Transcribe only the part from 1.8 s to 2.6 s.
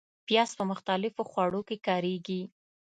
کارېږي